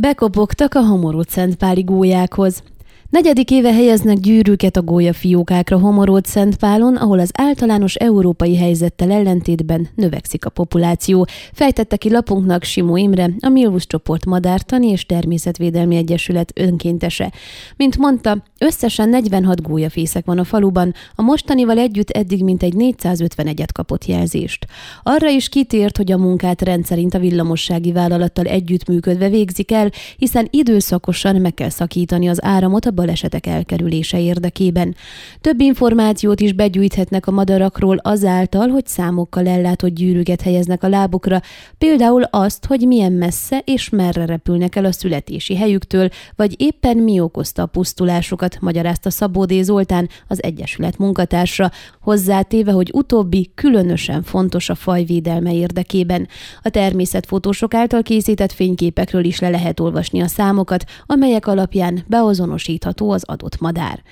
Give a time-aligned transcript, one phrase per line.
[0.00, 2.62] Bekopogtak a homorút Szentpáli gólyákhoz.
[3.10, 10.44] Negyedik éve helyeznek gyűrűket a gólyafiókákra Homoród Szentpálon, ahol az általános európai helyzettel ellentétben növekszik
[10.44, 17.32] a populáció, fejtette ki lapunknak Simó Imre, a Milvus csoport Madártani és Természetvédelmi Egyesület önkéntese.
[17.76, 24.04] Mint mondta, összesen 46 gólyafészek van a faluban, a mostanival együtt eddig mintegy 451-et kapott
[24.04, 24.66] jelzést.
[25.02, 31.36] Arra is kitért, hogy a munkát rendszerint a villamossági vállalattal együttműködve végzik el, hiszen időszakosan
[31.36, 34.94] meg kell szakítani az áramot a balesetek elkerülése érdekében.
[35.40, 41.40] Több információt is begyűjthetnek a madarakról azáltal, hogy számokkal ellátott gyűrűket helyeznek a lábukra,
[41.78, 47.20] például azt, hogy milyen messze és merre repülnek el a születési helyüktől, vagy éppen mi
[47.20, 49.62] okozta a pusztulásukat, magyarázta Szabó D.
[49.62, 56.28] Zoltán, az Egyesület munkatársa, hozzátéve, hogy utóbbi különösen fontos a fajvédelme érdekében.
[56.62, 63.10] A természetfotósok által készített fényképekről is le lehet olvasni a számokat, amelyek alapján beazonosítható látható
[63.10, 64.02] az adott madár.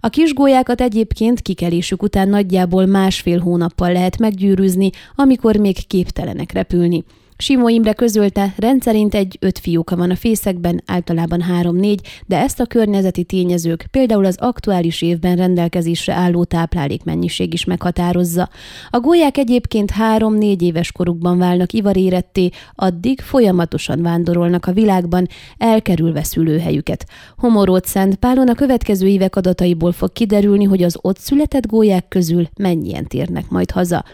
[0.00, 7.04] A kisgólyákat egyébként kikelésük után nagyjából másfél hónappal lehet meggyűrűzni, amikor még képtelenek repülni.
[7.42, 12.66] Simó Imre közölte, rendszerint egy öt fióka van a fészekben, általában három-négy, de ezt a
[12.66, 18.48] környezeti tényezők, például az aktuális évben rendelkezésre álló táplálékmennyiség is meghatározza.
[18.90, 27.06] A gólyák egyébként három-négy éves korukban válnak ivaréretté, addig folyamatosan vándorolnak a világban, elkerülve szülőhelyüket.
[27.36, 32.48] Homorót Szent Pálon a következő évek adataiból fog kiderülni, hogy az ott született gólyák közül
[32.56, 34.04] mennyien térnek majd haza.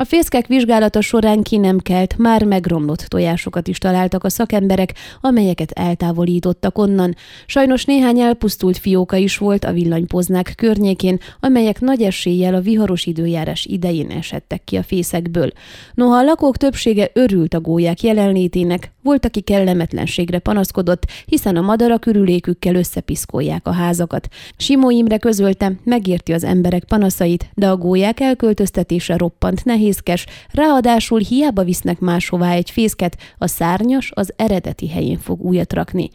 [0.00, 5.70] A fészkek vizsgálata során ki nem kelt, már megromlott tojásokat is találtak a szakemberek, amelyeket
[5.70, 7.14] eltávolítottak onnan.
[7.46, 13.64] Sajnos néhány elpusztult fióka is volt a villanypoznák környékén, amelyek nagy eséllyel a viharos időjárás
[13.64, 15.50] idején esettek ki a fészekből.
[15.94, 22.06] Noha a lakók többsége örült a gólyák jelenlétének, volt, aki kellemetlenségre panaszkodott, hiszen a madarak
[22.06, 24.28] ürülékükkel összepiszkolják a házakat.
[24.56, 31.20] Simó Imre közölte, megérti az emberek panaszait, de a gólyák elköltöztetése roppant nehéz, nehézkes, ráadásul
[31.20, 36.10] hiába visznek máshová egy fészket, a szárnyas az eredeti helyén fog újat rakni.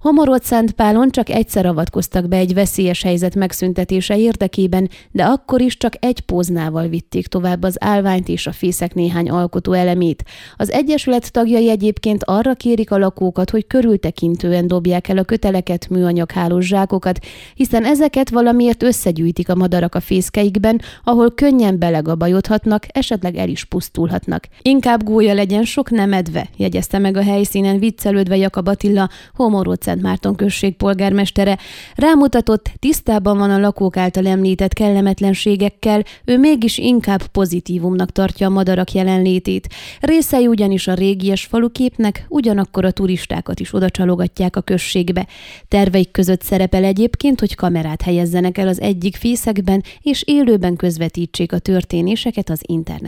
[0.00, 5.92] Homorot Szentpálon csak egyszer avatkoztak be egy veszélyes helyzet megszüntetése érdekében, de akkor is csak
[6.00, 10.24] egy póznával vitték tovább az állványt és a fészek néhány alkotó elemét.
[10.56, 16.30] Az Egyesület tagjai egyébként arra kérik a lakókat, hogy körültekintően dobják el a köteleket, műanyag
[16.30, 17.18] hálós zsákokat,
[17.54, 23.64] hiszen ezeket valamiért összegyűjtik a madarak a fészkeikben, ahol könnyen belegabajodhatnak, esetleg esetleg el is
[23.64, 24.48] pusztulhatnak.
[24.62, 30.02] Inkább gólya legyen, sok nem edve, jegyezte meg a helyszínen viccelődve Jakab Attila, Homorót Szent
[30.02, 31.58] Márton község polgármestere.
[31.94, 38.92] Rámutatott, tisztában van a lakók által említett kellemetlenségekkel, ő mégis inkább pozitívumnak tartja a madarak
[38.92, 39.68] jelenlétét.
[40.00, 45.26] Részei ugyanis a régies faluképnek, ugyanakkor a turistákat is oda csalogatják a községbe.
[45.68, 51.58] Terveik között szerepel egyébként, hogy kamerát helyezzenek el az egyik fészekben, és élőben közvetítsék a
[51.58, 53.07] történéseket az internet